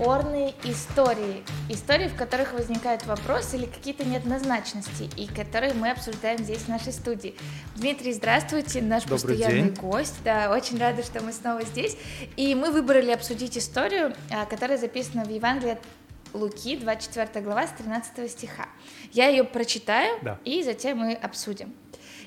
[0.00, 1.42] спорные истории.
[1.68, 6.92] Истории, в которых возникают вопросы или какие-то неоднозначности, и которые мы обсуждаем здесь в нашей
[6.94, 7.34] студии.
[7.76, 9.74] Дмитрий, здравствуйте, наш Добрый постоянный день.
[9.74, 10.16] гость.
[10.24, 11.98] Да, очень рада, что мы снова здесь.
[12.36, 15.80] И мы выбрали обсудить историю, а, которая записана в Евангелии от
[16.32, 18.68] Луки, 24 глава, с 13 стиха.
[19.12, 20.38] Я ее прочитаю, Да.
[20.44, 21.74] и затем мы обсудим.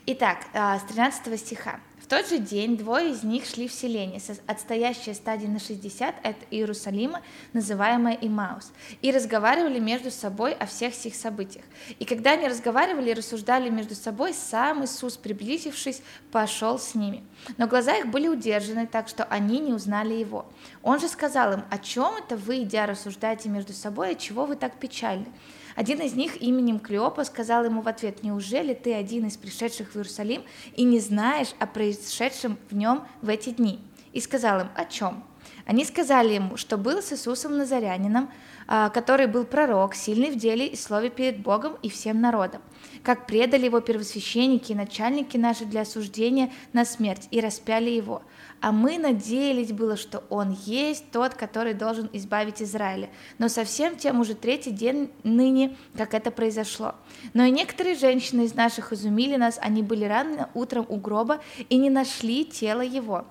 [0.05, 1.79] Итак, а, с 13 стиха.
[2.03, 6.35] В тот же день двое из них шли в селение, отстоящее стадии на 60 от
[6.51, 7.21] Иерусалима,
[7.53, 11.63] называемое Имаус, и разговаривали между собой о всех сих событиях.
[11.99, 17.23] И когда они разговаривали и рассуждали между собой, сам Иисус, приблизившись, пошел с ними.
[17.57, 20.45] Но глаза их были удержаны, так что они не узнали его.
[20.81, 24.57] Он же сказал им, о чем это вы, идя, рассуждаете между собой, от чего вы
[24.57, 25.27] так печальны?
[25.75, 29.95] Один из них именем Клеопа сказал ему в ответ, «Неужели ты один из пришедших в
[29.95, 30.43] Иерусалим
[30.75, 33.79] и не знаешь о происшедшем в нем в эти дни?»
[34.11, 35.23] И сказал им, «О чем?»
[35.65, 38.29] Они сказали ему, что был с Иисусом Назарянином,
[38.67, 42.61] а, который был пророк, сильный в деле и слове перед Богом и всем народом,
[43.01, 48.23] как предали его первосвященники и начальники наши для осуждения на смерть и распяли его.
[48.59, 53.09] А мы надеялись было, что он есть тот, который должен избавить Израиля.
[53.37, 56.95] Но совсем тем уже третий день ныне, как это произошло.
[57.33, 61.77] Но и некоторые женщины из наших изумили нас, они были рано утром у гроба и
[61.77, 63.25] не нашли тело его.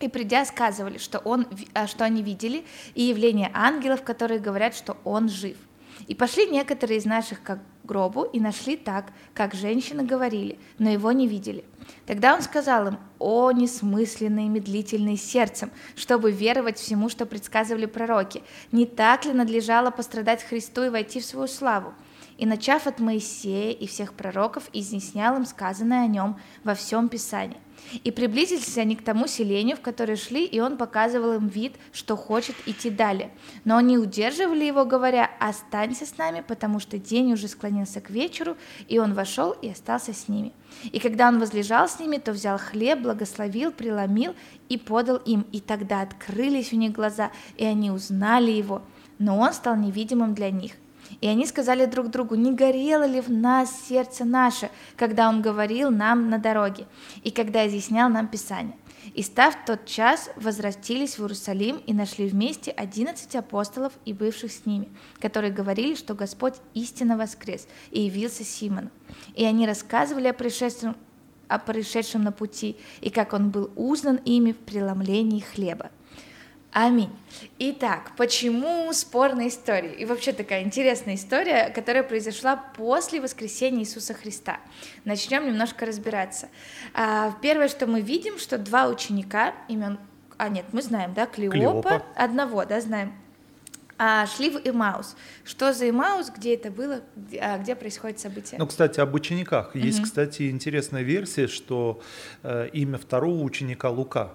[0.00, 2.64] И придя, сказывали, что, он, а, что они видели,
[2.94, 5.56] и явление ангелов, которые говорят, что он жив.
[6.08, 11.12] И пошли некоторые из наших к гробу и нашли так, как женщины говорили, но его
[11.12, 11.64] не видели.
[12.06, 18.42] Тогда он сказал им, о несмысленные, медлительные сердцем, чтобы веровать всему, что предсказывали пророки.
[18.72, 21.94] Не так ли надлежало пострадать Христу и войти в свою славу?
[22.38, 27.58] И начав от Моисея и всех пророков, изъяснял им сказанное о нем во всем Писании.
[28.02, 32.16] И приблизились они к тому селению, в которое шли, и он показывал им вид, что
[32.16, 33.30] хочет идти далее.
[33.64, 38.56] Но они удерживали его, говоря, «Останься с нами, потому что день уже склонился к вечеру»,
[38.88, 40.52] и он вошел и остался с ними.
[40.84, 44.34] И когда он возлежал с ними, то взял хлеб, благословил, преломил
[44.68, 45.46] и подал им.
[45.52, 48.82] И тогда открылись у них глаза, и они узнали его,
[49.18, 50.72] но он стал невидимым для них.
[51.20, 55.90] И они сказали друг другу, не горело ли в нас сердце наше, когда он говорил
[55.90, 56.86] нам на дороге,
[57.22, 58.76] и когда изъяснял нам Писание.
[59.12, 64.64] И став тот час, возвратились в Иерусалим и нашли вместе одиннадцать апостолов и бывших с
[64.64, 64.88] ними,
[65.20, 68.90] которые говорили, что Господь истинно воскрес и явился Симону.
[69.34, 70.96] И они рассказывали о происшедшем,
[71.48, 75.90] о происшедшем на пути, и как он был узнан ими в преломлении хлеба.
[76.74, 77.10] Аминь.
[77.60, 79.94] Итак, почему спорная история?
[79.94, 84.58] И вообще такая интересная история, которая произошла после воскресения Иисуса Христа.
[85.04, 86.48] Начнем немножко разбираться.
[86.92, 90.00] А, Первое, что мы видим, что два ученика, имен...
[90.36, 92.02] А нет, мы знаем, да, Клеопа, Клеопа.
[92.16, 93.12] одного, да, знаем,
[93.96, 95.14] а, шли в Имаус.
[95.44, 98.58] Что за Имаус, где это было, где, а, где происходит событие?
[98.58, 99.76] Ну, кстати, об учениках.
[99.76, 102.02] Есть, кстати, интересная версия, что
[102.42, 104.32] э, имя второго ученика Лука.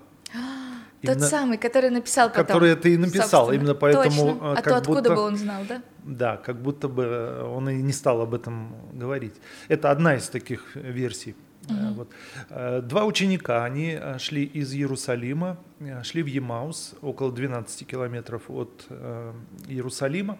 [1.01, 2.45] Тот именно- самый, который написал потом.
[2.45, 3.55] Который ты и написал, собственно.
[3.61, 4.37] именно поэтому, Точно.
[4.41, 5.81] а, А как то откуда будто- бы он знал, да?
[6.03, 9.35] Да, как будто бы он и не стал об этом говорить.
[9.69, 11.35] Это одна из таких версий.
[11.69, 12.09] Э, Вот.
[12.49, 18.41] Э, Два ученика, они э, шли из Иерусалима, э, шли в Емаус, около 12 километров
[18.49, 19.33] от э,
[19.67, 20.37] Иерусалима.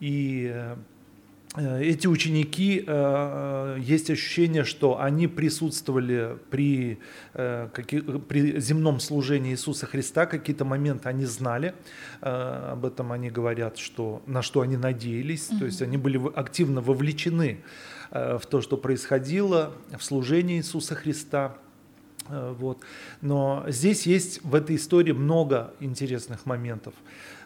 [0.00, 0.76] И э, э,
[1.54, 6.98] эти ученики, э, есть ощущение, что они присутствовали при,
[7.34, 7.68] э,
[8.26, 11.74] при земном служении Иисуса Христа, какие-то моменты они знали,
[12.22, 16.80] э, об этом они говорят, что, на что они надеялись, то есть они были активно
[16.80, 17.58] вовлечены
[18.10, 21.56] э, в то, что происходило в служении Иисуса Христа.
[22.28, 22.78] Э, Вот.
[23.20, 26.94] Но здесь есть в этой истории много интересных моментов.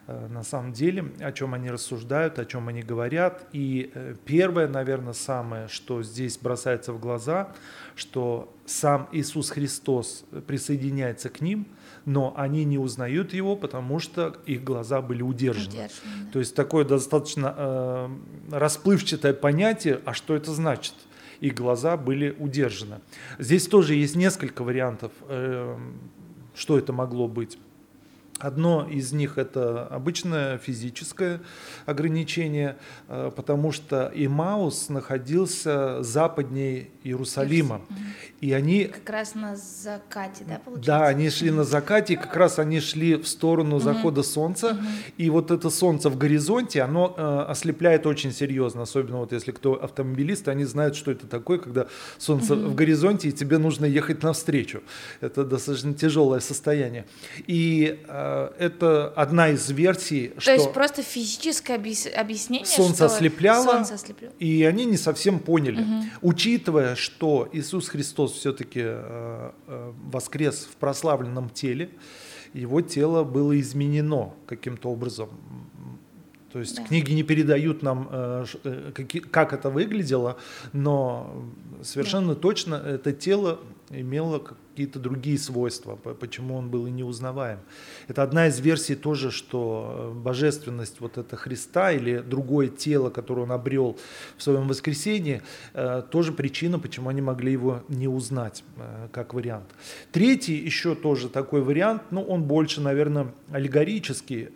[0.06, 3.46] Э, На самом деле, о чем они рассуждают, о чем они говорят.
[3.52, 7.52] И э, первое, наверное, самое, что здесь бросается в глаза,
[7.94, 11.66] что сам Иисус Христос присоединяется к ним,
[12.04, 15.68] но они не узнают его, потому что их глаза были удержаны.
[15.68, 16.32] Удержанный, да.
[16.32, 18.08] То есть такое достаточно э,
[18.52, 20.94] расплывчатое понятие, а что это значит?
[21.40, 23.00] Их глаза были удержаны.
[23.38, 25.76] Здесь тоже есть несколько вариантов, э,
[26.54, 27.58] что это могло быть.
[28.38, 31.40] Одно из них это обычное физическое
[31.86, 32.76] ограничение,
[33.08, 37.80] э, потому что Имаус находился западнее Иерусалима.
[38.42, 40.90] И они Как раз на закате, да, получается?
[40.90, 44.76] да, они шли на закате, и как раз они шли в сторону захода солнца,
[45.16, 49.82] и вот это солнце в горизонте, оно э, ослепляет очень серьезно, особенно вот если кто
[49.82, 51.86] автомобилист, они знают, что это такое, когда
[52.18, 54.82] солнце в горизонте, и тебе нужно ехать навстречу.
[55.22, 57.06] Это достаточно тяжелое состояние.
[57.46, 58.25] И э, э,
[58.58, 63.94] это одна из версий, То что есть просто физическое объяс- объяснение, солнце что ослепляло, солнце
[63.94, 64.32] ослепляло.
[64.38, 65.84] и они не совсем поняли.
[66.22, 68.82] Учитывая, что Иисус Христос все-таки
[70.12, 71.90] воскрес в прославленном теле,
[72.52, 75.28] его тело было изменено каким-то образом.
[76.52, 76.84] То есть Да.
[76.84, 78.92] книги не передают нам, э, э,
[79.30, 80.38] как это выглядело,
[80.72, 81.44] но
[81.82, 83.58] совершенно точно это тело
[83.90, 84.42] имело
[84.76, 87.60] какие-то другие свойства, по- почему он был и неузнаваем.
[88.08, 93.44] Это одна из версий тоже, что э, божественность вот это Христа или другое тело, которое
[93.44, 93.96] он обрел
[94.36, 95.40] в своем воскресении,
[95.72, 99.64] э, тоже причина, почему они могли его не узнать, э, как вариант.
[100.12, 104.48] Третий еще тоже такой вариант, ну он больше, наверное, аллегорический.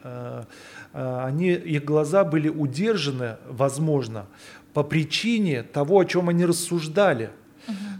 [0.92, 4.26] Они, их глаза были удержаны, возможно,
[4.74, 7.30] по причине того, о чем они рассуждали.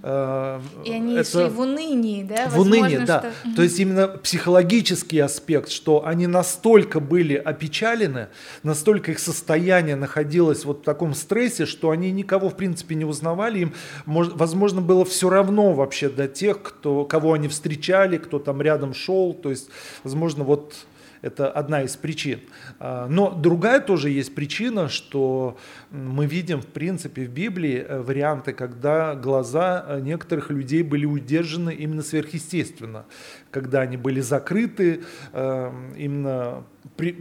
[0.03, 2.49] Э, И они это- шли в унынии, да?
[2.49, 3.19] в унынии, Возможно, да.
[3.43, 8.29] что- То есть именно психологический аспект, что они настолько были опечалены,
[8.63, 13.59] настолько их состояние находилось вот в таком стрессе, что они никого в принципе не узнавали,
[13.61, 13.75] им,
[14.07, 18.95] мож- возможно, было все равно вообще до тех, кто, кого они встречали, кто там рядом
[18.95, 19.69] шел, то есть,
[20.05, 20.75] возможно, вот
[21.23, 22.41] это одна из причин.
[22.79, 25.57] А, Но другая тоже есть причина, что
[25.91, 31.75] мы видим, в принципе, в Библии э, варианты, когда глаза э, некоторых людей были удержаны
[31.75, 33.05] именно сверхъестественно,
[33.51, 35.03] когда они были закрыты
[35.33, 36.65] э, именно
[36.97, 37.17] при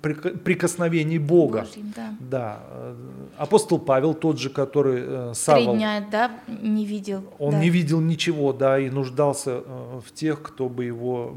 [0.00, 1.60] при- прикосновений Бога.
[1.60, 2.14] Божьим, да.
[2.18, 2.60] Да.
[2.70, 2.94] э,
[3.36, 7.22] Апостол Павел, тот же, который э, Три Савол, дня, да, не видел.
[7.38, 7.60] он да.
[7.60, 11.36] не видел ничего, да, и нуждался в тех, кто бы его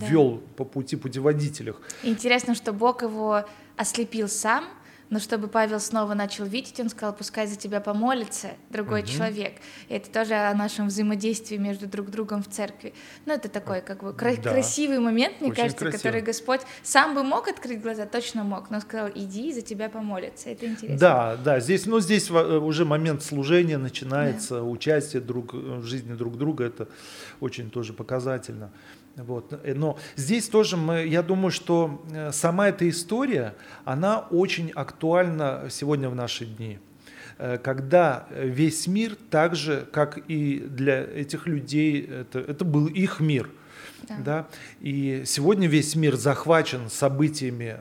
[0.00, 0.06] Да.
[0.06, 1.80] вел по пути путеводителях.
[2.02, 3.44] Интересно, что Бог его
[3.76, 4.64] ослепил сам,
[5.10, 9.52] но чтобы Павел снова начал видеть, он сказал, пускай за тебя помолится другой человек.
[9.88, 12.94] И это тоже о нашем взаимодействии между друг другом в церкви.
[13.26, 14.50] Ну, это такой как бы кра- Да.
[14.52, 15.98] красивый момент, мне Очень кажется, красиво.
[15.98, 20.48] который Господь сам бы мог открыть глаза, точно мог, но сказал, иди, за тебя помолится.
[20.48, 20.98] Это интересно.
[20.98, 26.14] Да, да, здесь, ну, здесь э, уже момент служения начинается, участие друг, э, в жизни
[26.14, 26.88] друг друга, это
[27.40, 28.72] очень тоже показательно.
[29.16, 29.52] Вот.
[29.62, 35.66] э, Но здесь тоже, мы, я думаю, что э, сама эта история, она очень актуальна
[35.70, 36.78] сегодня в наши дни.
[37.38, 43.20] Э, Когда весь мир, так же, как и для этих людей, это, это был их
[43.20, 43.50] мир.
[44.08, 44.16] Да.
[44.24, 44.46] Да.
[44.80, 47.76] И сегодня весь мир захвачен событиями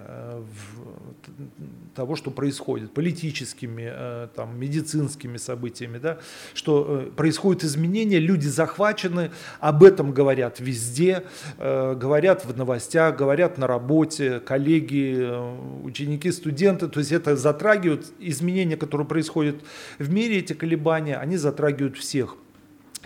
[0.76, 6.20] в- того, что происходит, политическими, э, там, медицинскими событиями, да,
[6.54, 11.24] что э, происходят изменения, люди захвачены, об этом говорят везде,
[11.58, 15.30] э, говорят в новостях, говорят на работе, коллеги,
[15.84, 19.56] ученики, студенты, то есть это затрагивают изменения, которые происходят
[20.00, 22.38] в мире, эти колебания, они затрагивают всех.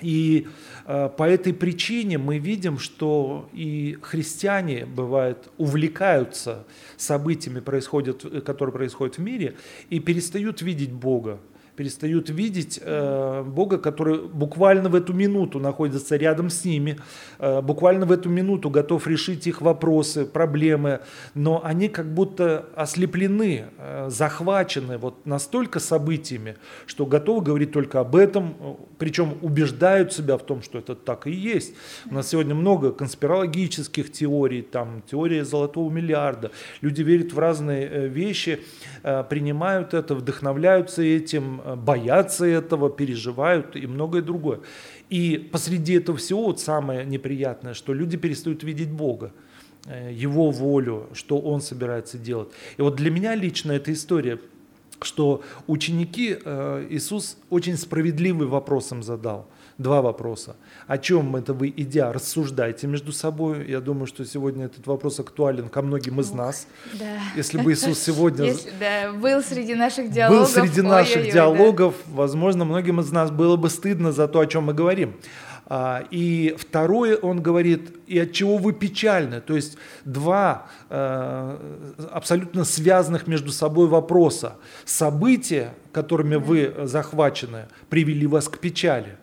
[0.02, 0.48] И
[0.86, 6.66] э, по этой причине мы видим, что и христиане, бывает, увлекаются
[6.98, 9.56] событиями, происходят, э, которые происходят в мире,
[9.90, 11.40] и перестают видеть Бога,
[11.78, 16.98] перестают видеть э, Бога, который буквально в эту минуту находится рядом с ними,
[17.38, 21.02] э, буквально в эту минуту готов решить их вопросы, проблемы,
[21.36, 26.56] но они как будто ослеплены, э, захвачены вот настолько событиями,
[26.88, 31.28] что готовы говорить только об этом, э, причем убеждают себя в том, что это так
[31.28, 31.76] и есть.
[32.10, 36.52] У нас сегодня много конспирологических теорий, там теория золотого миллиарда.
[36.82, 38.62] Люди верят в разные э, вещи,
[39.04, 44.60] э, принимают это, вдохновляются этим, боятся этого, переживают и многое другое.
[45.10, 49.32] И посреди этого всего вот самое неприятное, что люди перестают видеть Бога
[49.86, 52.50] э, его волю, что он собирается делать.
[52.78, 54.40] И вот для меня лично эта история,
[55.02, 59.48] что ученики э, Иисус очень справедливый вопрос им задал.
[59.78, 60.56] Два вопроса.
[60.88, 63.68] О чем это вы, идя, рассуждаете между собой?
[63.70, 66.68] Я думаю, что сегодня этот вопрос актуален ко многим из нас.
[67.00, 67.06] Да.
[67.36, 70.40] Если бы Иисус сегодня Если- да, был среди наших диалогов.
[70.40, 71.32] был среди наших да.
[71.32, 75.16] диалогов, возможно, многим из нас было бы стыдно за то, о чем мы говорим.
[75.70, 79.42] А, И второе, он говорит, и от чего вы печальны.
[79.42, 81.58] То есть два э,
[82.12, 84.56] абсолютно связанных между собой вопроса.
[84.86, 89.18] События, которыми вы захвачены, привели вас к печали.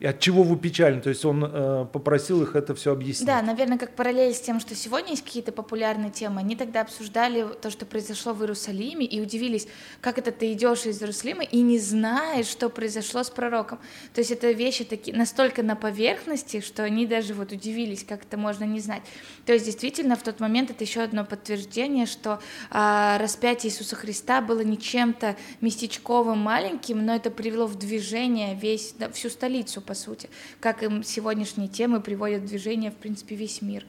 [0.00, 1.00] И от чего вы печальны?
[1.00, 3.26] То есть он э, попросил их это все объяснить.
[3.26, 7.44] Да, наверное, как параллель с тем, что сегодня есть какие-то популярные темы, они тогда обсуждали
[7.60, 9.66] то, что произошло в Иерусалиме, и удивились,
[10.00, 13.80] как это ты идешь из Иерусалима и не знаешь, что произошло с пророком.
[14.14, 18.36] То есть это вещи такие настолько на поверхности, что они даже вот удивились, как это
[18.36, 19.02] можно не знать.
[19.46, 22.38] То есть действительно в тот момент это еще одно подтверждение, что
[22.70, 28.94] а, распятие Иисуса Христа было не чем-то местечковым маленьким, но это привело в движение весь,
[28.96, 30.28] да, всю столицу по сути,
[30.60, 33.84] как им сегодняшние темы приводят в движение, в принципе, весь мир.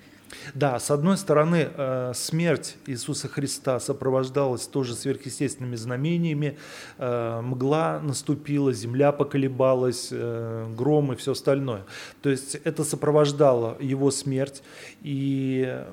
[0.53, 6.57] Да, с одной стороны, э, смерть Иисуса Христа сопровождалась тоже сверхъестественными знамениями.
[6.99, 11.83] Э, мгла наступила, земля поколебалась, э, гром и все остальное.
[12.21, 14.63] То есть это сопровождало его смерть.
[15.01, 15.83] И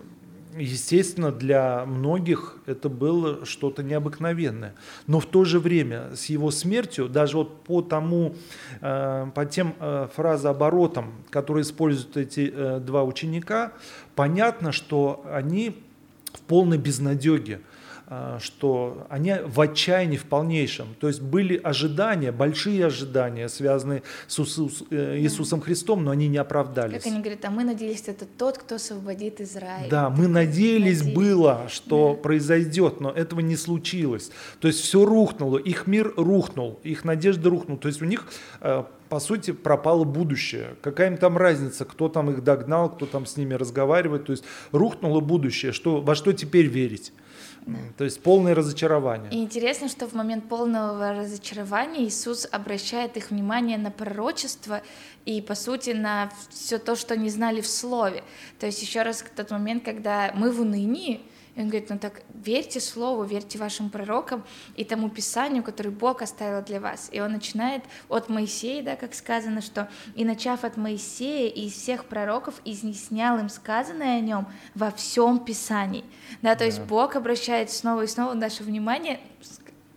[0.59, 4.75] естественно, для многих это было что-то необыкновенное.
[5.07, 8.35] Но в то же время с его смертью, даже вот по тому,
[8.81, 13.73] э, по тем э, фразооборотам, которые используют эти э, два ученика,
[14.15, 15.83] понятно, что они
[16.33, 17.61] в полной безнадеге.
[18.09, 20.95] А, что они в отчаянии в полнейшем.
[21.01, 27.03] То есть были ожидания, большие ожидания, связанные с э, Иисусом Христом, но они не оправдались.
[27.03, 29.91] Как они говорят, а мы надеялись, это тот, кто освободит Израиль.
[29.91, 31.17] Да, мы надеялись, надеялись.
[31.17, 32.23] было, что да.
[32.23, 34.31] произойдет, но этого не случилось.
[34.61, 37.81] То есть все рухнуло, их мир рухнул, их надежда рухнула.
[37.81, 38.29] То есть у них
[38.61, 40.77] э, по сути, пропало будущее.
[40.81, 44.27] Какая им там разница, кто там их догнал, кто там с ними разговаривает.
[44.27, 45.73] То есть рухнуло будущее.
[45.73, 47.13] Что, во что теперь верить?
[47.97, 49.31] То есть полное разочарование.
[49.33, 54.83] И интересно, что в момент полного разочарования Иисус обращает их внимание на пророчество
[55.25, 58.23] и, по сути, на все то, что они знали в Слове.
[58.61, 61.23] То есть еще раз тот момент, когда мы в унынии,
[61.57, 64.45] и он говорит, ну так верьте Слову, верьте вашим пророкам
[64.77, 67.09] и тому Писанию, которое Бог оставил для вас.
[67.13, 71.73] И он начинает от Моисея, да, как сказано, что «И начав от Моисея и из
[71.73, 76.05] всех пророков, изъяснял им сказанное о нем во всем Писании».
[76.43, 76.65] Да, то да.
[76.67, 79.19] есть Бог обращает снова и снова наше внимание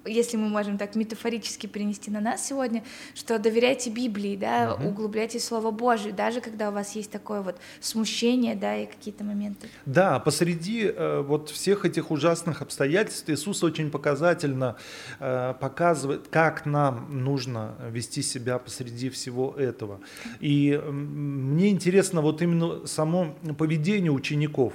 [0.06, 2.84] если мы можем так метафорически перенести на нас сегодня,
[3.16, 4.90] что доверяйте Библии, да, угу.
[4.90, 9.68] углубляйте Слово Божие, даже когда у вас есть такое вот смущение, да, и какие-то моменты.
[9.86, 14.78] Да, посреди э, вот всех этих ужасных обстоятельств Иисус очень показательно
[15.20, 20.00] э, показывает, как нам нужно вести себя посреди всего этого.
[20.40, 24.74] И э, мне интересно вот именно само поведение учеников,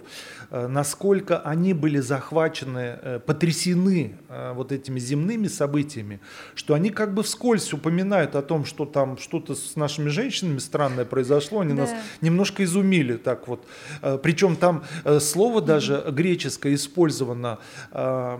[0.50, 6.20] э, насколько они были захвачены, э, потрясены э, вот этими земными земными событиями,
[6.54, 11.04] что они как бы вскользь упоминают о том, что там что-то с нашими женщинами странное
[11.04, 11.82] произошло, они да.
[11.82, 11.90] нас
[12.20, 13.64] немножко изумили так вот.
[14.02, 17.58] Э, Причем там э, слово даже греческое использовано,
[17.92, 18.38] э,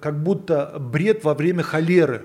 [0.00, 2.24] как будто бред во время холеры.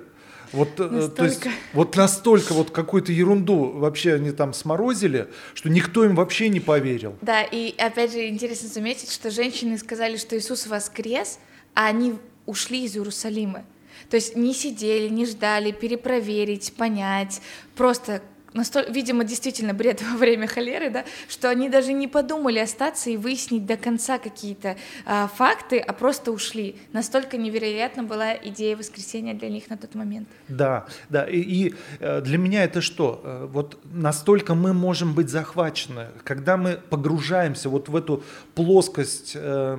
[0.53, 1.15] Вот, настолько.
[1.15, 6.47] то есть, вот настолько вот какую-то ерунду вообще они там сморозили, что никто им вообще
[6.49, 7.15] не поверил.
[7.21, 11.39] Да, и опять же интересно заметить, что женщины сказали, что Иисус воскрес,
[11.73, 12.13] а они
[12.45, 13.63] ушли из Иерусалима.
[14.09, 17.41] То есть не сидели, не ждали перепроверить, понять,
[17.75, 18.21] просто
[18.53, 23.17] настолько, видимо, действительно бред во время холеры, да, что они даже не подумали остаться и
[23.17, 26.75] выяснить до конца какие-то а, факты, а просто ушли.
[26.91, 30.27] Настолько невероятна была идея воскресения для них на тот момент.
[30.47, 33.21] Да, да, и, и э, для меня это что?
[33.23, 38.23] Э, вот настолько мы можем быть захвачены, когда мы погружаемся вот в эту
[38.55, 39.77] плоскость э,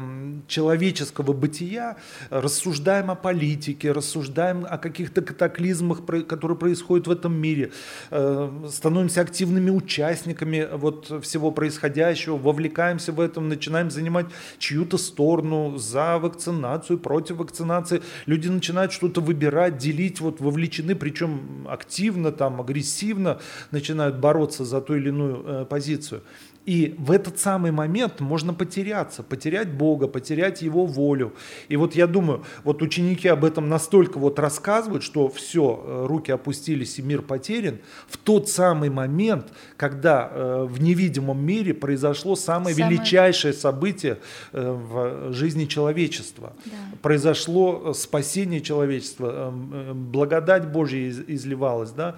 [0.48, 1.96] человеческого бытия,
[2.30, 7.72] рассуждаем о политике, рассуждаем о каких-то катаклизмах, которые происходят в этом мире,
[8.10, 14.26] э, становимся активными участниками вот всего происходящего, вовлекаемся в этом, начинаем занимать
[14.58, 18.02] чью-то сторону за вакцинацию, против вакцинации.
[18.26, 23.40] Люди начинают что-то выбирать, делить, вот вовлечены, причем активно, там, агрессивно
[23.70, 26.22] начинают бороться за ту или иную э, позицию.
[26.66, 31.34] И в этот самый момент можно потеряться, потерять Бога, потерять Его волю.
[31.68, 36.32] И вот я думаю, вот ученики об этом настолько вот рассказывают, что все, э, руки
[36.32, 37.78] опустились и мир потерян,
[38.08, 42.96] в тот самый момент, когда э, в невидимом мире произошло самое, самое...
[42.96, 44.18] величайшее событие
[44.52, 46.54] э, в жизни человечества.
[46.64, 46.72] Да.
[47.02, 49.52] Произошло спасение человечества,
[49.94, 52.16] благодать Божья изливалась, да?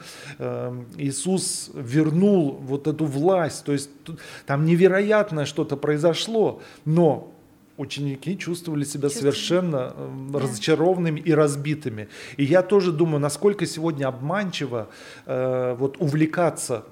[0.96, 3.90] Иисус вернул вот эту власть, то есть
[4.44, 7.32] там невероятное что-то произошло, но
[7.76, 9.32] ученики чувствовали себя Чувствую.
[9.32, 10.38] совершенно э, да.
[10.40, 12.08] разочарованными и разбитыми.
[12.36, 14.88] И я тоже думаю, насколько сегодня обманчиво
[15.26, 16.84] э, вот увлекаться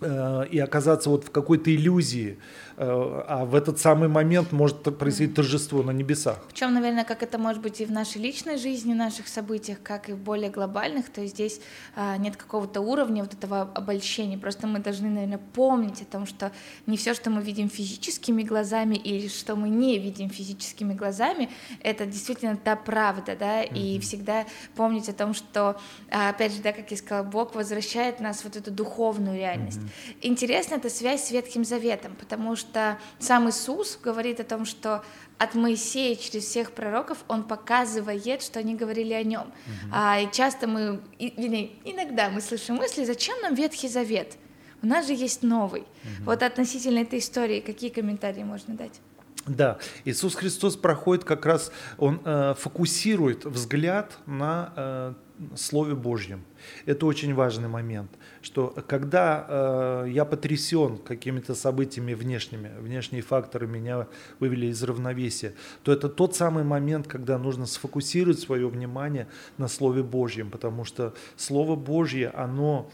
[0.00, 2.38] э, и оказаться вот в какой-то иллюзии,
[2.82, 6.42] а в этот самый момент может происходить торжество на небесах.
[6.48, 10.08] Причем, наверное, как это может быть и в нашей личной жизни, в наших событиях, как
[10.08, 11.60] и в более глобальных, то есть здесь
[11.94, 14.38] а, нет какого-то уровня вот этого обольщения.
[14.38, 16.52] Просто мы должны, наверное, помнить о том, что
[16.86, 21.50] не все, что мы видим физическими глазами или что мы не видим физическими глазами,
[21.82, 23.78] это действительно та правда, да, mm-hmm.
[23.78, 25.78] и всегда помнить о том, что,
[26.10, 29.80] а, опять же, да, как я сказала, Бог возвращает нас в вот эту духовную реальность.
[29.80, 30.16] Mm-hmm.
[30.22, 35.02] Интересно эта связь с Ветхим Заветом, потому что что сам Иисус говорит о том, что
[35.38, 39.42] от Моисея через всех пророков он показывает, что они говорили о нем.
[39.42, 39.92] Угу.
[39.92, 44.36] А, и часто мы, и, иногда мы слышим мысли, зачем нам Ветхий Завет?
[44.82, 45.82] у нас же есть новый.
[45.82, 46.24] Угу.
[46.24, 49.00] Вот относительно этой истории, какие комментарии можно дать?
[49.46, 55.14] Да, Иисус Христос проходит как раз, Он э, фокусирует взгляд на э,
[55.56, 56.44] Слове Божьем.
[56.86, 58.10] Это очень важный момент,
[58.42, 64.06] что когда э, я потрясен какими-то событиями внешними, внешние факторы меня
[64.38, 69.28] вывели из равновесия, то это тот самый момент, когда нужно сфокусировать свое внимание
[69.58, 72.90] на Слове Божьем, потому что Слово Божье, оно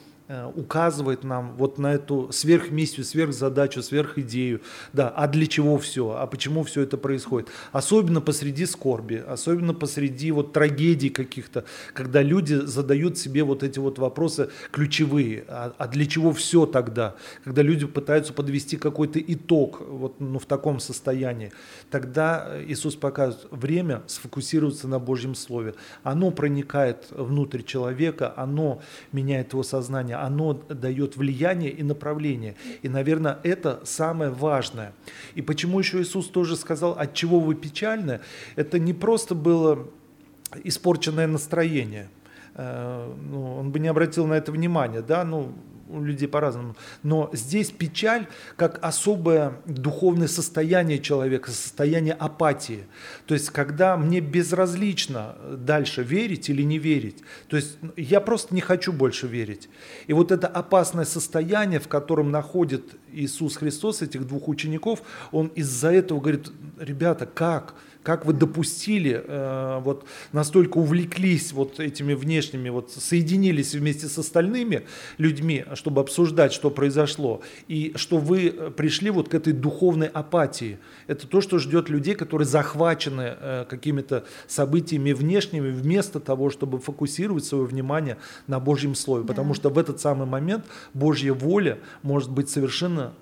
[0.55, 4.61] указывает нам вот на эту сверхмиссию, сверхзадачу, сверхидею.
[4.93, 6.17] Да, а для чего все?
[6.19, 7.49] А почему все это происходит?
[7.73, 13.99] Особенно посреди скорби, особенно посреди вот трагедий каких-то, когда люди задают себе вот эти вот
[13.99, 15.45] вопросы ключевые.
[15.49, 17.15] А, а для чего все тогда?
[17.45, 21.53] Когда люди пытаются подвести какой-то итог вот, ну, в таком состоянии.
[21.91, 25.75] Тогда Иисус показывает время сфокусироваться на Божьем Слове.
[26.03, 32.55] Оно проникает внутрь человека, оно меняет его сознание, оно дает влияние и направление.
[32.83, 34.93] И, наверное, это самое важное.
[35.35, 38.21] И почему еще Иисус тоже сказал, от чего вы печальны,
[38.57, 39.89] это не просто было
[40.65, 42.09] испорченное настроение.
[42.55, 45.53] Э, ну, он бы не обратил на это внимания, да, ну,
[45.89, 46.77] у людей по-разному.
[47.03, 48.27] Но здесь печаль
[48.57, 52.87] как особое духовное состояние человека, состояние апатии.
[53.27, 57.23] То есть, когда мне безразлично дальше верить или не верить.
[57.49, 59.69] То есть, я просто не хочу больше верить.
[60.07, 65.03] И вот это опасное состояние, в котором находит Иисус Христос этих двух учеников,
[65.33, 67.75] он из-за этого говорит, ребята, как?
[68.07, 74.87] Как вы допустили, э, вот настолько увлеклись вот этими внешними, вот соединились вместе с остальными
[75.19, 80.79] людьми, чтобы обсуждать, что произошло, и что вы пришли вот к этой духовной апатии.
[81.09, 87.45] Это то, что ждет людей, которые захвачены э, какими-то событиями внешними, вместо того, чтобы фокусировать
[87.45, 89.25] свое внимание на Божьем Слове.
[89.25, 89.33] Да.
[89.33, 93.15] Потому что в этот самый момент Божья воля может быть совершенно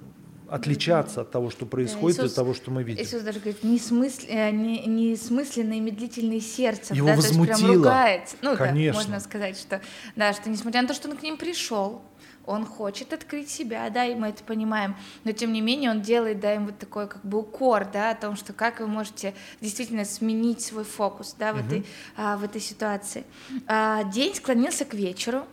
[0.54, 3.02] отличаться от того, что происходит, Иисус, от того, что мы видим.
[3.02, 6.94] Иисус даже говорит, несмысл, э, не, несмысленные медлительные сердца.
[6.94, 7.46] Его да, возмутило.
[7.46, 8.36] То есть прям ругается.
[8.40, 8.92] Ну, Конечно.
[8.92, 9.80] Да, можно сказать, что,
[10.14, 12.02] да, что несмотря на то, что он к ним пришел,
[12.46, 16.38] он хочет открыть себя, да, и мы это понимаем, но тем не менее он делает,
[16.40, 20.04] да, им вот такой как бы укор, да, о том, что как вы можете действительно
[20.04, 21.66] сменить свой фокус, да, в, угу.
[21.66, 21.86] этой,
[22.16, 23.24] а, в этой ситуации.
[23.66, 25.46] А, день склонился к вечеру,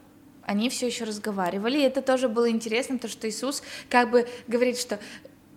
[0.51, 4.77] они все еще разговаривали, и это тоже было интересно, то, что Иисус как бы говорит,
[4.77, 4.99] что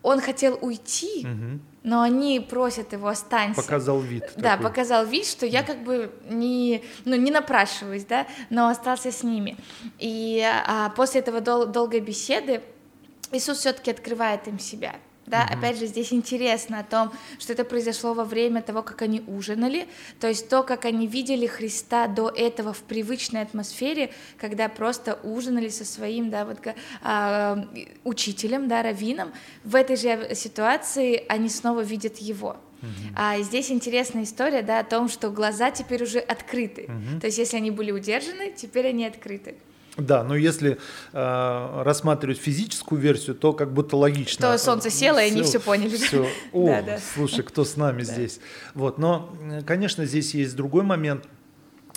[0.02, 1.60] он хотел уйти, угу.
[1.82, 3.60] но они просят его останься.
[3.60, 4.22] Показал вид.
[4.36, 4.66] Да, такой.
[4.66, 9.56] показал вид, что я как бы не, ну, не напрашиваюсь, да, но остался с ними.
[9.98, 12.62] И а, после этого дол- долгой беседы
[13.32, 14.94] Иисус все-таки открывает им себя.
[15.26, 15.58] Да, угу.
[15.58, 19.88] опять же, здесь интересно о том, что это произошло во время того, как они ужинали,
[20.20, 25.68] то есть то, как они видели Христа до этого в привычной атмосфере, когда просто ужинали
[25.68, 29.32] со своим, да, вот э, учителем, да, раввином.
[29.64, 32.56] В этой же ситуации они снова видят его.
[33.16, 36.82] А здесь интересная история, да, о том, что глаза теперь уже открыты.
[36.82, 37.20] Uh-huh.
[37.20, 39.54] То есть, если они были удержаны, теперь они открыты.
[39.96, 40.78] Да, но если
[41.12, 44.48] э, рассматривать физическую версию, то как будто логично.
[44.48, 45.96] Что солнце село, и они все поняли.
[45.96, 46.28] Все.
[46.52, 46.98] О, да, да.
[47.14, 48.40] слушай, кто с нами здесь?
[48.74, 49.32] Вот, но,
[49.66, 51.26] конечно, здесь есть другой момент.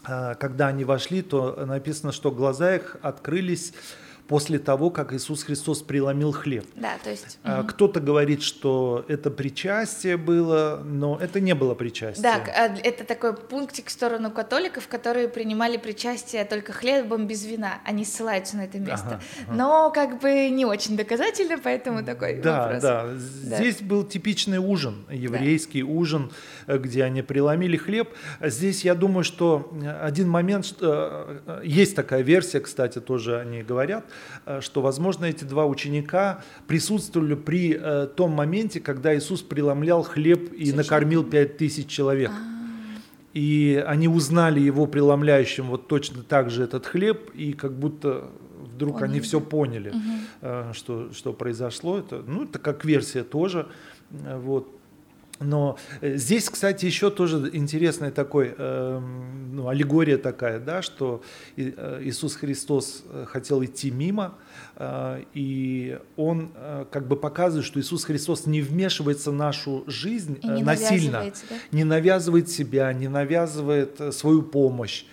[0.08, 3.74] Э, когда они вошли, то написано, что глаза их открылись
[4.28, 6.66] после того, как Иисус Христос преломил хлеб.
[6.76, 7.40] Да, то есть...
[7.44, 7.68] Угу.
[7.70, 12.24] Кто-то говорит, что это причастие было, но это не было причастие.
[12.24, 17.80] Да, а, это такой пунктик в сторону католиков, которые принимали причастие только хлебом без вина.
[17.86, 19.08] Они ссылаются на это место.
[19.08, 19.56] Ага, ага.
[19.56, 22.82] Но как бы не очень доказательно, поэтому такой да, вопрос.
[22.82, 23.58] Да, да.
[23.58, 25.90] Здесь был типичный ужин, еврейский да.
[25.90, 26.32] ужин,
[26.68, 28.10] э, где они преломили хлеб.
[28.42, 34.06] Здесь я думаю, что один момент, что э, есть такая версия, кстати, тоже они говорят,
[34.08, 34.17] Э,
[34.62, 40.72] что, возможно, эти два ученика присутствовали при э, том моменте, когда Иисус преломлял хлеб и
[40.74, 42.32] накормил пять тысяч человек.
[42.32, 42.58] А.
[43.34, 48.30] И они узнали его преломляющим вот точно так же этот хлеб, и как будто
[48.74, 49.12] вдруг поняли.
[49.12, 50.74] они все поняли, угу.
[50.74, 52.00] что, что произошло.
[52.00, 53.68] Это, ну, это как версия тоже.
[54.10, 54.68] Вот.
[55.40, 59.00] Но э, здесь, кстати, еще тоже интересная такой, э,
[59.52, 61.22] ну, аллегория такая, да, что
[61.56, 64.36] э, Иисус Христос э, хотел идти мимо,
[64.76, 70.40] э, и Он э, как бы показывает, что Иисус Христос не вмешивается в нашу жизнь
[70.42, 71.56] э, насильно, да?
[71.72, 75.06] не навязывает себя, не навязывает свою помощь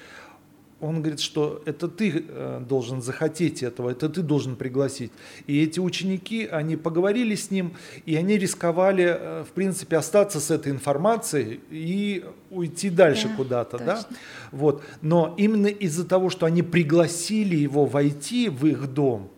[0.84, 5.12] он говорит, что это ты э, должен захотеть этого, это ты должен пригласить.
[5.46, 10.50] И эти ученики, они поговорили с ним, и они рисковали, э, в принципе, остаться с
[10.50, 14.06] этой информацией и уйти дальше да, куда-то, да?
[14.52, 14.82] Вот.
[15.00, 19.30] Но именно из-за того, что они пригласили его войти в их дом,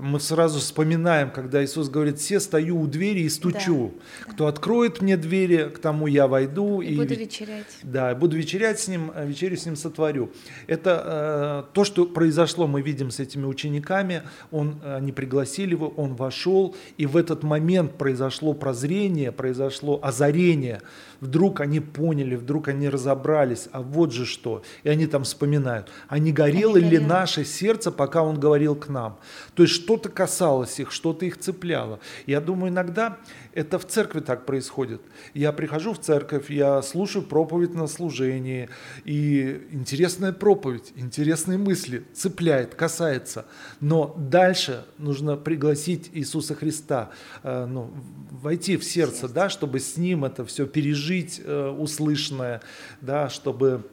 [0.00, 3.92] мы сразу вспоминаем, когда Иисус говорит, все стою у двери и стучу.
[4.26, 4.50] Да, Кто да.
[4.50, 6.80] откроет мне двери, к тому я войду.
[6.80, 7.66] И, и буду вечерять.
[7.82, 10.32] Да, буду вечерять с ним, э, вечерю с ним сотворю.
[10.66, 14.22] Это э, то, что произошло, мы видим с этими учениками.
[14.50, 20.80] Он, они пригласили его, он вошел, и в этот момент произошло прозрение, произошло озарение.
[21.22, 24.64] Вдруг они поняли, вдруг они разобрались, а вот же что.
[24.82, 29.20] И они там вспоминают, а не горело ли наше сердце, пока он говорил к нам.
[29.54, 32.00] То есть что-то касалось их, что-то их цепляло.
[32.26, 33.18] Я думаю, иногда
[33.54, 35.00] это в церкви так происходит.
[35.34, 38.68] Я прихожу в церковь, я слушаю проповедь на служении,
[39.04, 43.46] и интересная проповедь, интересные мысли, цепляет, касается.
[43.80, 47.10] Но дальше нужно пригласить Иисуса Христа,
[47.42, 47.90] э, ну,
[48.30, 52.62] войти в сердце, да, чтобы с Ним это все пережить э, услышанное,
[53.00, 53.84] да, чтобы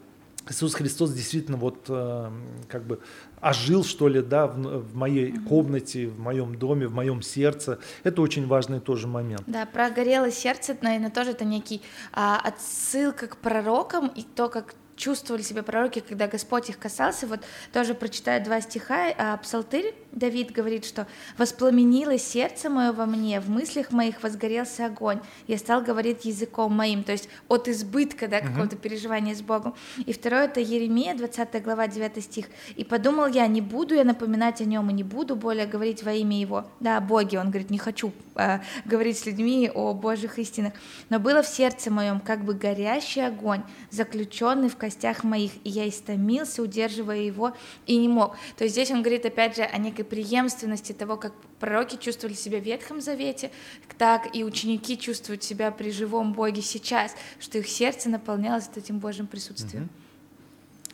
[0.48, 2.30] Иисус Христос действительно вот э,
[2.68, 3.00] как бы
[3.40, 7.78] ожил, что ли, да, в, в моей комнате, в моем доме, в моем сердце.
[8.04, 9.42] Это очень важный тоже момент.
[9.46, 14.74] Да, про горелое сердце, наверное, тоже это некий а, отсылка к пророкам и то, как
[15.00, 17.26] чувствовали себя пророки, когда Господь их касался.
[17.26, 17.40] Вот
[17.72, 19.12] тоже прочитаю два стиха.
[19.16, 21.06] А, Псалтырь Давид говорит, что
[21.38, 27.02] «воспламенилось сердце мое во мне, в мыслях моих возгорелся огонь, я стал говорить языком моим».
[27.02, 28.80] То есть от избытка да, какого-то uh-huh.
[28.80, 29.74] переживания с Богом.
[30.04, 32.46] И второе— это Еремия, 20 глава, 9 стих.
[32.76, 36.12] «И подумал я, не буду я напоминать о нем, и не буду более говорить во
[36.12, 36.66] имя его».
[36.80, 40.74] Да, о Боге, он говорит, не хочу э, говорить с людьми о Божьих истинах.
[41.08, 44.89] «Но было в сердце моем как бы горящий огонь, заключенный в костях
[45.24, 47.54] моих, и я истомился, удерживая его,
[47.86, 48.36] и не мог.
[48.56, 52.58] То есть здесь он говорит опять же о некой преемственности того, как пророки чувствовали себя
[52.58, 53.50] в Ветхом Завете,
[53.98, 59.26] так и ученики чувствуют себя при живом Боге сейчас, что их сердце наполнялось этим Божьим
[59.26, 59.84] присутствием.
[59.84, 60.09] Mm-hmm.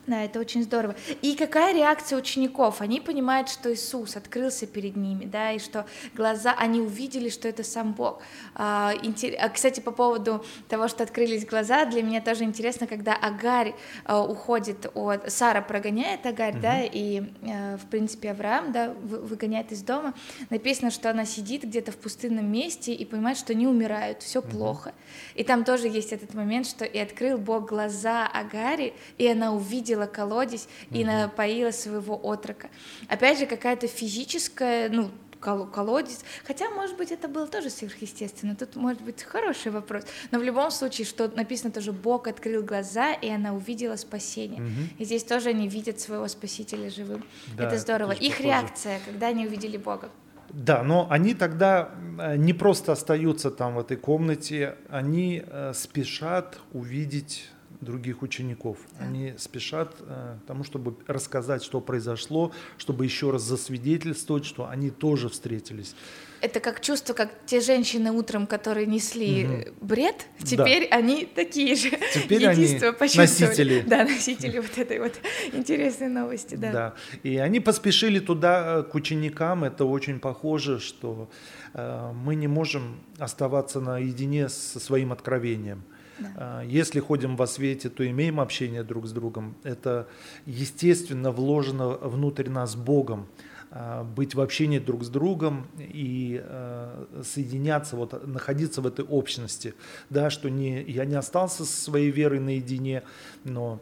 [0.07, 0.95] Да, это очень здорово.
[1.21, 2.81] И какая реакция учеников?
[2.81, 7.65] Они понимают, что Иисус открылся перед ними, да, и что глаза, они увидели, что это
[7.65, 8.23] сам Бог.
[8.55, 8.93] А,
[9.41, 14.23] а кстати, по поводу того, что открылись глаза, для меня тоже интересно, когда Агарь а,
[14.23, 15.33] уходит от...
[15.33, 16.63] Сара прогоняет Агарь, угу.
[16.63, 20.15] да, и, а, в принципе, Авраам, да, выгоняет из дома.
[20.51, 24.51] Написано, что она сидит где-то в пустынном месте и понимает, что они умирают, все угу.
[24.51, 24.95] плохо.
[25.35, 29.96] И там тоже есть этот момент, что и открыл Бог глаза Агари, и она увидела
[29.97, 32.69] увидела колодец и напоила своего отрока.
[33.09, 36.25] Опять же, какая-то физическая, ну, колодец.
[36.45, 38.57] Хотя, может быть, это было тоже сверхъестественно.
[38.57, 40.05] Тут может быть хороший вопрос.
[40.31, 44.61] Но в любом случае, что написано тоже, Бог открыл глаза, и она увидела спасение.
[44.61, 44.81] Угу.
[44.99, 47.25] И здесь тоже они видят своего Спасителя живым.
[47.57, 48.13] Да, это здорово.
[48.13, 48.49] Их похоже.
[48.49, 50.11] реакция, когда они увидели Бога.
[50.51, 56.59] Да, но они тогда э, не просто остаются там в этой комнате, они э, спешат
[56.73, 58.79] увидеть других учеников.
[58.99, 65.29] Они спешат э, тому, чтобы рассказать, что произошло, чтобы еще раз засвидетельствовать, что они тоже
[65.29, 65.95] встретились.
[66.41, 69.87] Это как чувство, как те женщины утром, которые несли угу.
[69.87, 70.97] бред, теперь да.
[70.97, 71.91] они такие же.
[72.13, 72.79] Теперь они
[73.17, 73.83] носители.
[73.87, 75.15] Да, носители вот этой вот
[75.53, 76.73] интересной новости, да.
[76.73, 81.31] Да, и они поспешили туда э, к ученикам, это очень похоже, что
[81.73, 85.85] э, мы не можем оставаться наедине со своим откровением.
[86.19, 86.33] Да.
[86.37, 89.57] А, если ходим во свете, то имеем общение друг с другом.
[89.63, 90.09] Это
[90.45, 93.27] естественно вложено внутрь нас Богом
[93.71, 99.75] а, быть в общении друг с другом и э, соединяться, вот, находиться в этой общности,
[100.09, 103.03] да, что не, я не остался со своей верой наедине,
[103.45, 103.81] но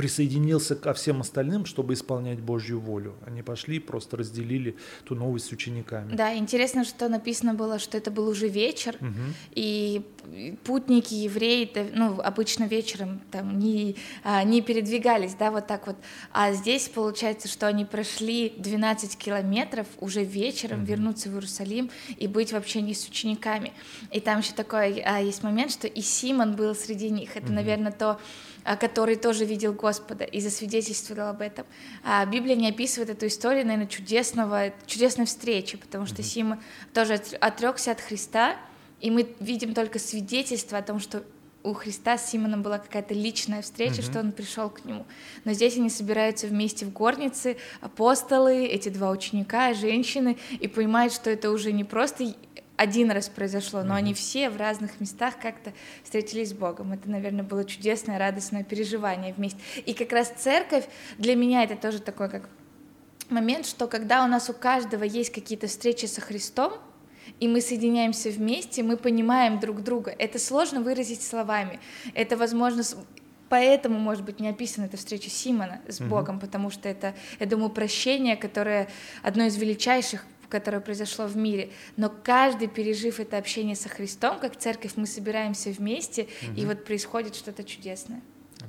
[0.00, 3.16] присоединился ко всем остальным, чтобы исполнять Божью волю.
[3.26, 6.14] Они пошли и просто разделили ту новость с учениками.
[6.14, 9.10] Да, интересно, что написано было, что это был уже вечер, угу.
[9.50, 10.00] и
[10.64, 15.96] путники, евреи, ну, обычно вечером там не, а, не передвигались, да, вот так вот.
[16.32, 20.86] А здесь получается, что они прошли 12 километров уже вечером, угу.
[20.86, 23.74] вернуться в Иерусалим и быть в общении с учениками.
[24.10, 27.36] И там еще такой а, есть момент, что и Симон был среди них.
[27.36, 27.52] Это, угу.
[27.52, 28.18] наверное, то,
[28.78, 31.66] который тоже видел Господа и засвидетельствовал об этом.
[32.04, 36.24] А Библия не описывает эту историю, наверное, чудесного, чудесной встречи, потому что mm-hmm.
[36.24, 38.56] Сима тоже отрекся от Христа,
[39.00, 41.22] и мы видим только свидетельство о том, что
[41.62, 44.10] у Христа с Симоном была какая-то личная встреча, mm-hmm.
[44.10, 45.04] что он пришел к нему.
[45.44, 51.28] Но здесь они собираются вместе в горнице, апостолы, эти два ученика, женщины, и понимают, что
[51.30, 52.34] это уже не просто
[52.80, 53.98] один раз произошло, но mm-hmm.
[53.98, 56.94] они все в разных местах как-то встретились с Богом.
[56.94, 59.58] Это, наверное, было чудесное, радостное переживание вместе.
[59.84, 60.86] И как раз церковь
[61.18, 62.48] для меня это тоже такой как
[63.28, 66.72] момент, что когда у нас у каждого есть какие-то встречи со Христом,
[67.38, 70.14] и мы соединяемся вместе, мы понимаем друг друга.
[70.18, 71.80] Это сложно выразить словами.
[72.14, 72.82] Это возможно
[73.50, 76.46] поэтому, может быть, не описана эта встреча Симона с Богом, угу.
[76.46, 78.88] потому что это, я думаю, прощение, которое
[79.22, 84.56] одно из величайших которое произошло в мире, но каждый, пережив это общение со Христом, как
[84.56, 86.60] церковь, мы собираемся вместе, угу.
[86.60, 88.20] и вот происходит что-то чудесное.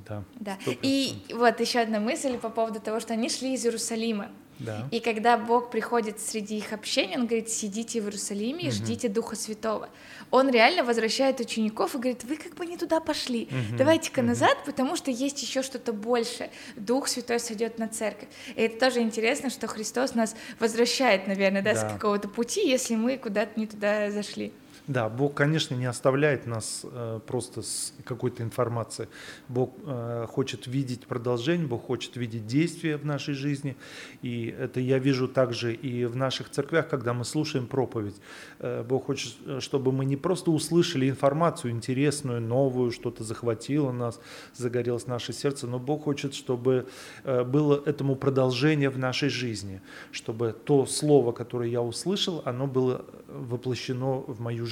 [0.08, 0.24] Да.
[0.36, 0.58] да.
[0.80, 4.30] И вот еще одна мысль по поводу того, что они шли из Иерусалима.
[4.64, 4.88] Да.
[4.90, 8.74] И когда Бог приходит среди их общения, Он говорит, сидите в Иерусалиме и угу.
[8.74, 9.88] ждите Духа Святого.
[10.30, 13.76] Он реально возвращает учеников и говорит, вы как бы не туда пошли, угу.
[13.76, 14.28] давайте-ка угу.
[14.28, 16.50] назад, потому что есть еще что-то больше.
[16.76, 18.28] Дух Святой сойдет на церковь.
[18.54, 21.88] И это тоже интересно, что Христос нас возвращает, наверное, да, да.
[21.88, 24.52] с какого-то пути, если мы куда-то не туда зашли.
[24.88, 29.08] Да, Бог, конечно, не оставляет нас э, просто с какой-то информацией.
[29.48, 33.76] Бог э, хочет видеть продолжение, Бог хочет видеть действия в нашей жизни.
[34.22, 38.16] И это я вижу также и в наших церквях, когда мы слушаем проповедь.
[38.58, 44.18] Э, Бог хочет, чтобы мы не просто услышали информацию интересную, новую, что-то захватило нас,
[44.56, 46.88] загорелось наше сердце, но Бог хочет, чтобы
[47.22, 53.04] э, было этому продолжение в нашей жизни, чтобы то слово, которое я услышал, оно было
[53.28, 54.71] воплощено в мою жизнь.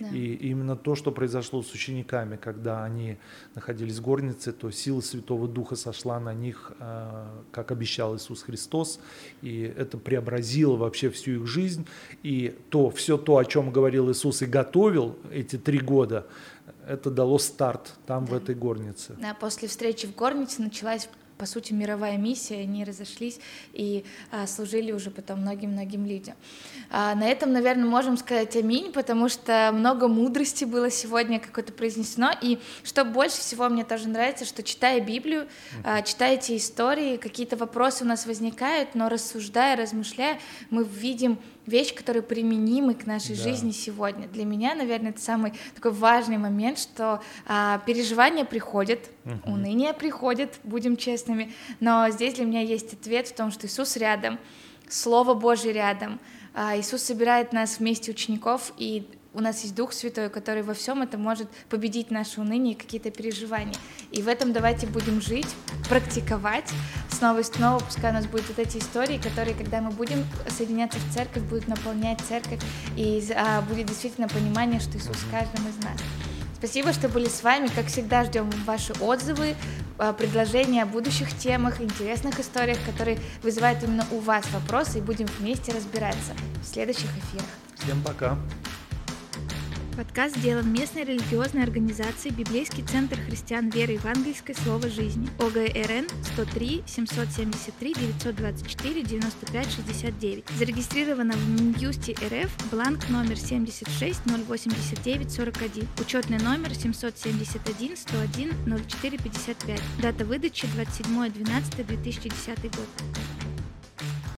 [0.00, 0.08] Да.
[0.08, 3.18] И именно то, что произошло с учениками, когда они
[3.54, 9.00] находились в горнице, то сила Святого Духа сошла на них, а, как обещал Иисус Христос,
[9.42, 11.86] и это преобразило вообще всю их жизнь.
[12.22, 16.26] И то, все то, о чем говорил Иисус и готовил эти три года,
[16.86, 18.32] это дало старт там, да.
[18.32, 19.14] в этой горнице.
[19.20, 21.08] Да, после встречи в горнице началась
[21.42, 23.40] по сути, мировая миссия, они разошлись
[23.72, 26.36] и а, служили уже потом многим-многим людям.
[26.88, 32.30] А, на этом, наверное, можем сказать аминь, потому что много мудрости было сегодня какое-то произнесено,
[32.40, 35.48] и что больше всего мне тоже нравится, что читая Библию,
[35.82, 40.38] а, читая эти истории, какие-то вопросы у нас возникают, но рассуждая, размышляя,
[40.70, 43.42] мы видим вещь, которая применима к нашей да.
[43.42, 44.26] жизни сегодня.
[44.28, 49.52] Для меня, наверное, это самый такой важный момент, что а, переживания приходят, угу.
[49.52, 54.38] уныние приходит, будем честными, но здесь для меня есть ответ в том, что Иисус рядом,
[54.88, 56.20] Слово Божье рядом,
[56.54, 61.02] а, Иисус собирает нас вместе учеников и у нас есть Дух Святой, который во всем
[61.02, 63.74] это может победить наше уныние и какие-то переживания.
[64.10, 65.48] И в этом давайте будем жить,
[65.88, 66.70] практиковать
[67.10, 70.98] снова и снова, пускай у нас будут вот эти истории, которые, когда мы будем соединяться
[70.98, 72.60] в церковь, будут наполнять церковь,
[72.96, 76.00] и а, будет действительно понимание, что Иисус в каждом из нас.
[76.58, 77.68] Спасибо, что были с вами.
[77.68, 79.54] Как всегда, ждем ваши отзывы,
[79.98, 85.26] а, предложения о будущих темах, интересных историях, которые вызывают именно у вас вопросы, и будем
[85.38, 87.46] вместе разбираться в следующих эфирах.
[87.76, 88.36] Всем пока.
[89.96, 97.94] Подкаст сделан местной религиозной организацией Библейский центр христиан веры евангельской Слово жизни ОГРН 103 773
[97.94, 100.44] 924 95 69.
[100.58, 105.88] Зарегистрировано в Минюсте РФ бланк номер 76 089 41.
[106.00, 109.80] Учетный номер 771 101 04 55.
[110.00, 112.88] Дата выдачи 27 12 2010 год.